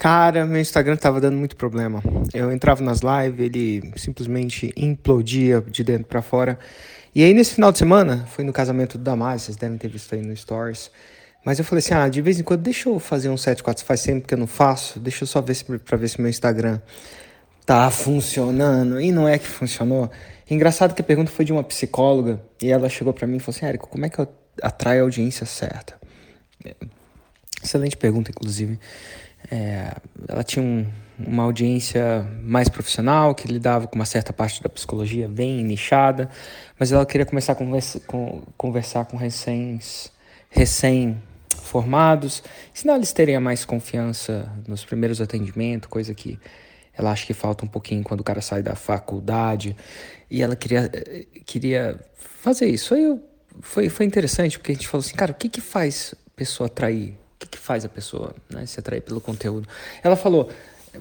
[0.00, 2.02] Cara, meu Instagram tava dando muito problema.
[2.32, 6.58] Eu entrava nas lives, ele simplesmente implodia de dentro para fora.
[7.14, 10.14] E aí, nesse final de semana, fui no casamento do Damásio, vocês devem ter visto
[10.14, 10.90] aí no Stories.
[11.44, 14.00] Mas eu falei assim: ah, de vez em quando, deixa eu fazer um 7-4, faz
[14.00, 16.80] sempre que eu não faço, deixa eu só ver se, pra ver se meu Instagram
[17.66, 18.98] tá funcionando.
[18.98, 20.10] E não é que funcionou.
[20.50, 23.54] Engraçado que a pergunta foi de uma psicóloga e ela chegou para mim e falou
[23.54, 24.26] assim: Érico, como é que eu
[24.62, 26.00] atraio a audiência certa?
[27.62, 28.78] Excelente pergunta, inclusive.
[29.50, 29.96] É,
[30.28, 30.86] ela tinha um,
[31.18, 36.30] uma audiência mais profissional, que lidava com uma certa parte da psicologia bem nichada,
[36.78, 39.80] mas ela queria começar a conversa, com, conversar com recém,
[40.48, 42.42] recém-formados,
[42.74, 46.38] ensinar eles terem mais confiança nos primeiros atendimentos, coisa que
[46.96, 49.76] ela acha que falta um pouquinho quando o cara sai da faculdade,
[50.30, 50.88] e ela queria,
[51.44, 52.94] queria fazer isso.
[52.94, 53.22] Aí eu,
[53.60, 57.19] foi, foi interessante, porque a gente falou assim, cara, o que que faz pessoa atrair
[57.40, 59.66] que, que faz a pessoa né, se atrair pelo conteúdo?
[60.02, 60.50] Ela falou,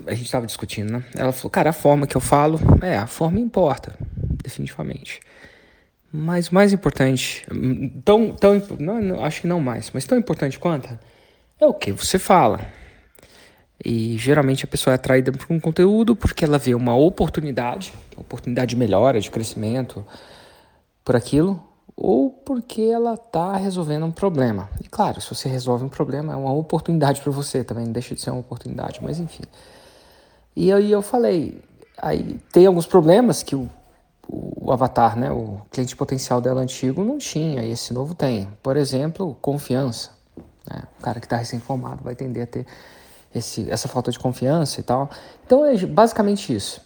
[0.08, 1.04] a gente estava discutindo, né?
[1.16, 3.94] Ela falou, cara, a forma que eu falo, é, a forma importa,
[4.44, 5.20] definitivamente.
[6.12, 7.46] Mas o mais importante,
[8.04, 10.98] tão, tão, não, acho que não mais, mas tão importante quanto,
[11.60, 12.62] é o que você fala.
[13.84, 18.72] E geralmente a pessoa é atraída por um conteúdo porque ela vê uma oportunidade, oportunidade
[18.72, 20.06] de melhora, de crescimento
[21.04, 21.64] por aquilo,
[22.02, 24.70] ou porque ela está resolvendo um problema.
[24.82, 28.16] E claro, se você resolve um problema, é uma oportunidade para você também, não deixa
[28.16, 29.44] de ser uma oportunidade, mas enfim.
[30.56, 31.62] E aí eu falei,
[31.98, 33.70] aí tem alguns problemas que o,
[34.30, 38.48] o avatar, né, o cliente potencial dela antigo não tinha, e esse novo tem.
[38.64, 40.12] Por exemplo, confiança.
[40.72, 40.84] Né?
[41.00, 42.66] O cara que está recém-formado vai tender a ter
[43.36, 45.10] esse, essa falta de confiança e tal.
[45.46, 46.82] Então é basicamente isso.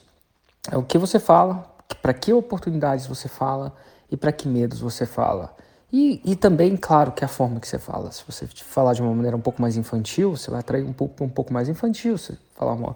[0.72, 3.76] É o que você fala, para que oportunidades você fala,
[4.14, 5.56] e para que medos você fala.
[5.92, 8.12] E, e também, claro, que a forma que você fala.
[8.12, 11.24] Se você falar de uma maneira um pouco mais infantil, você vai atrair um pouco,
[11.24, 12.16] um pouco mais infantil.
[12.16, 12.96] Se falar uma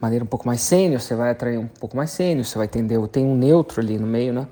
[0.00, 2.98] maneira um pouco mais sênior, você vai atrair um pouco mais sênior, você vai entender,
[3.06, 4.48] tem um neutro ali no meio, né?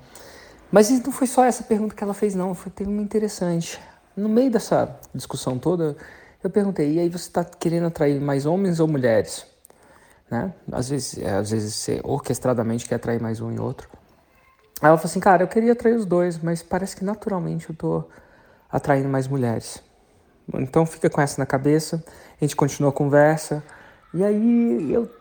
[0.71, 3.79] Mas não foi só essa pergunta que ela fez, não, foi teve uma interessante.
[4.15, 5.95] No meio dessa discussão toda,
[6.41, 9.45] eu perguntei, e aí você está querendo atrair mais homens ou mulheres?
[10.31, 10.53] Né?
[10.71, 13.89] Às vezes, é, às vezes você orquestradamente quer atrair mais um e outro.
[14.81, 17.75] Aí ela falou assim, cara, eu queria atrair os dois, mas parece que naturalmente eu
[17.75, 18.03] tô
[18.71, 19.81] atraindo mais mulheres.
[20.53, 22.03] Então fica com essa na cabeça,
[22.39, 23.63] a gente continua a conversa,
[24.13, 25.11] e aí eu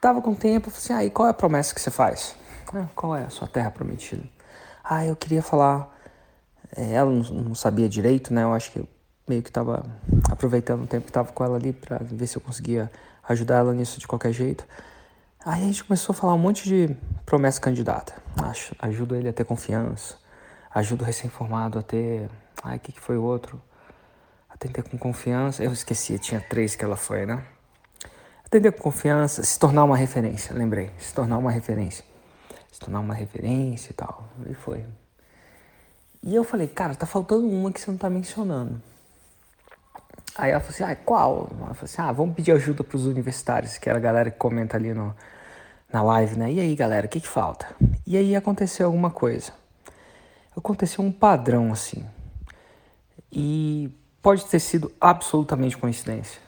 [0.00, 2.36] tava com tempo, falei assim, ah, e qual é a promessa que você faz?
[2.72, 4.22] Ah, qual é a sua terra prometida?
[4.84, 5.92] Ah, eu queria falar,
[6.76, 8.88] é, ela não, sabia direito, né, eu acho que eu
[9.26, 9.84] meio que tava
[10.30, 12.90] aproveitando o tempo que tava com ela ali para ver se eu conseguia
[13.28, 14.64] ajudar ela nisso de qualquer jeito.
[15.44, 18.14] Aí a gente começou a falar um monte de promessa candidata.
[18.78, 20.16] Ajuda ele a ter confiança,
[20.74, 22.30] ajuda o recém-formado a ter.
[22.62, 23.60] Ai, o que, que foi o outro?
[24.48, 25.62] Atender com confiança.
[25.62, 27.44] Eu esqueci, tinha três que ela foi, né?
[28.44, 30.90] Atender com confiança, se tornar uma referência, lembrei.
[30.98, 32.04] Se tornar uma referência.
[32.72, 34.28] Se tornar uma referência e tal.
[34.48, 34.84] E foi.
[36.22, 38.80] E eu falei, cara, tá faltando uma que você não tá mencionando.
[40.36, 41.48] Aí ela falou assim, ah, qual?
[41.50, 44.38] Ela falou assim, ah, vamos pedir ajuda para os universitários, que era a galera que
[44.38, 45.14] comenta ali no,
[45.92, 46.52] na live, né?
[46.52, 47.66] E aí, galera, o que, que falta?
[48.08, 49.52] E aí aconteceu alguma coisa.
[50.56, 52.06] Aconteceu um padrão, assim.
[53.30, 53.90] E
[54.22, 56.40] pode ter sido absolutamente coincidência.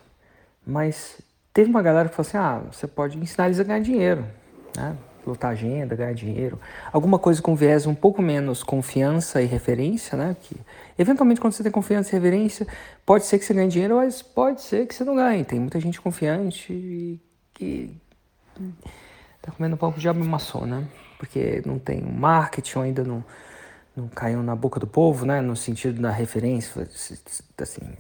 [0.67, 1.21] Mas
[1.53, 4.27] teve uma galera que falou assim, ah, você pode ensinar eles a ganhar dinheiro,
[4.75, 4.97] né?
[5.27, 6.59] lotar agenda, ganhar dinheiro.
[6.91, 10.35] Alguma coisa com viés um pouco menos confiança e referência, né?
[10.41, 10.57] Que
[10.99, 12.67] eventualmente quando você tem confiança e referência,
[13.05, 15.45] pode ser que você ganhe dinheiro, mas pode ser que você não ganhe.
[15.45, 17.21] Tem muita gente confiante
[17.53, 17.95] que
[19.43, 20.89] tá comendo um pouco de maçom, né?
[21.21, 23.23] Porque não tem um marketing ainda não,
[23.95, 25.41] não caiu na boca do povo, né?
[25.41, 26.89] No sentido da referência,
[27.61, 27.93] assim,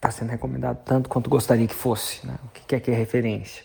[0.00, 2.38] tá sendo recomendado tanto quanto gostaria que fosse, né?
[2.44, 3.64] O que é que é referência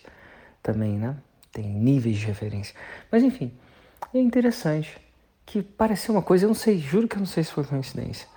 [0.62, 1.16] também, né?
[1.54, 2.76] tem níveis de referência.
[3.10, 3.54] Mas enfim,
[4.14, 5.00] é interessante
[5.46, 8.28] que pareceu uma coisa, eu não sei, juro que eu não sei se foi coincidência,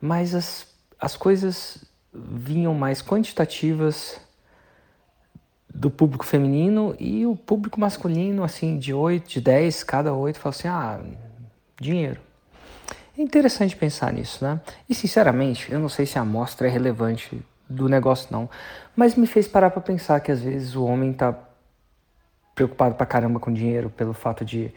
[0.00, 0.66] mas as,
[0.98, 4.18] as coisas vinham mais quantitativas
[5.74, 10.54] do público feminino e o público masculino, assim, de 8, de 10, cada 8, falou
[10.56, 11.00] assim: ah,
[11.80, 12.20] dinheiro.
[13.18, 14.60] É interessante pensar nisso, né?
[14.88, 18.48] E sinceramente, eu não sei se a amostra é relevante do negócio, não,
[18.94, 21.34] mas me fez parar para pensar que às vezes o homem tá
[22.54, 24.72] preocupado pra caramba com dinheiro pelo fato de,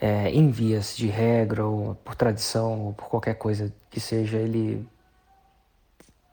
[0.00, 4.86] é, em vias de regra ou por tradição ou por qualquer coisa que seja, ele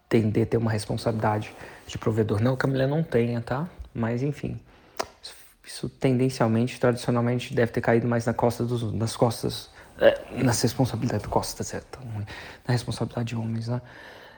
[0.08, 1.54] tender a ter uma responsabilidade
[1.86, 2.42] de provedor.
[2.42, 3.68] Não que a mulher não tenha, tá?
[3.94, 4.60] Mas enfim,
[5.66, 9.70] isso tendencialmente, tradicionalmente, deve ter caído mais na costa dos, nas costas,
[10.00, 11.82] é, nas responsabilidades costas, é
[12.68, 13.82] na responsabilidade de homens, né?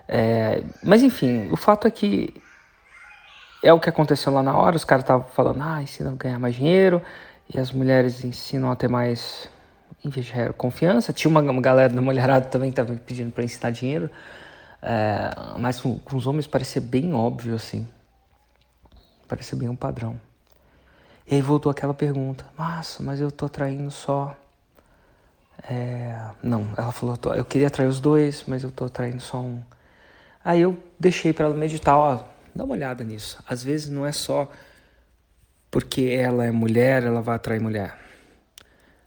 [0.08, 2.34] É, mas enfim, o fato é que
[3.64, 6.40] é o que aconteceu lá na hora, os caras estavam falando, ah, ensinam a ganhar
[6.40, 7.02] mais dinheiro,
[7.54, 9.50] e as mulheres ensinam a ter mais,
[10.04, 10.22] enfim,
[10.58, 11.14] confiança.
[11.14, 14.10] Tinha uma, uma galera da mulherada também que estava pedindo para ensinar dinheiro,
[14.82, 17.88] é, mas com, com, os homens parecia bem óbvio, assim.
[19.32, 20.20] Parecia bem um padrão.
[21.26, 24.36] E aí voltou aquela pergunta, nossa, mas eu tô atraindo só...
[25.64, 29.62] É, não, ela falou, eu queria atrair os dois, mas eu tô atraindo só um.
[30.44, 33.42] Aí eu deixei para ela meditar, ó, Dá uma olhada nisso.
[33.48, 34.52] Às vezes não é só
[35.70, 37.98] porque ela é mulher, ela vai atrair mulher.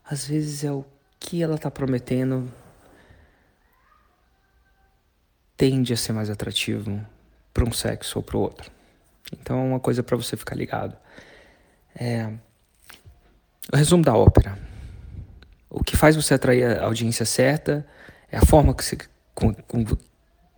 [0.05, 0.85] Às vezes é o
[1.21, 2.51] que ela está prometendo
[5.57, 7.01] tende a ser mais atrativo
[7.53, 8.74] para um sexo ou para o outro.
[9.33, 10.97] Então é uma coisa para você ficar ligado.
[11.95, 12.29] É...
[13.73, 14.59] O resumo da ópera.
[15.71, 17.87] O que faz você atrair a audiência certa
[18.31, 18.99] é a forma que você,
[19.35, 19.85] com, com,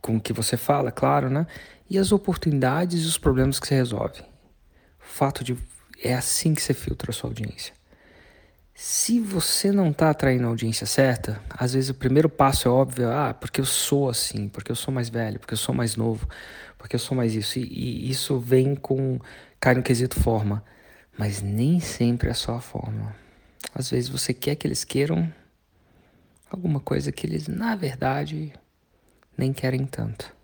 [0.02, 1.46] com que você fala, claro, né?
[1.88, 4.20] e as oportunidades e os problemas que você resolve.
[5.00, 5.56] O fato de
[6.02, 7.72] é assim que você filtra a sua audiência.
[8.74, 13.10] Se você não está atraindo a audiência certa, às vezes o primeiro passo é óbvio,
[13.10, 16.28] ah, porque eu sou assim, porque eu sou mais velho, porque eu sou mais novo,
[16.78, 17.58] porque eu sou mais isso.
[17.58, 19.18] E, e isso vem com,
[19.58, 20.64] cai no quesito forma,
[21.18, 23.14] mas nem sempre é só a forma.
[23.74, 25.32] Às vezes você quer que eles queiram
[26.50, 28.52] alguma coisa que eles, na verdade,
[29.36, 30.35] nem querem tanto.